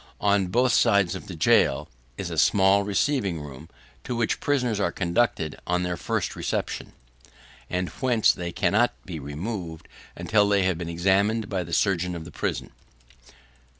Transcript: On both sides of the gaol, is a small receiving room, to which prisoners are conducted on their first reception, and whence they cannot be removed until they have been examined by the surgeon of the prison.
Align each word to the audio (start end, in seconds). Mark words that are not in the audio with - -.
On 0.19 0.47
both 0.47 0.71
sides 0.73 1.13
of 1.13 1.27
the 1.27 1.35
gaol, 1.35 1.87
is 2.17 2.31
a 2.31 2.37
small 2.39 2.81
receiving 2.81 3.39
room, 3.39 3.69
to 4.03 4.15
which 4.15 4.39
prisoners 4.39 4.79
are 4.79 4.91
conducted 4.91 5.59
on 5.67 5.83
their 5.83 5.95
first 5.95 6.35
reception, 6.35 6.93
and 7.69 7.87
whence 7.89 8.31
they 8.33 8.51
cannot 8.51 8.95
be 9.05 9.19
removed 9.19 9.87
until 10.15 10.49
they 10.49 10.63
have 10.63 10.79
been 10.79 10.89
examined 10.89 11.49
by 11.49 11.63
the 11.63 11.71
surgeon 11.71 12.15
of 12.15 12.25
the 12.25 12.31
prison. 12.31 12.71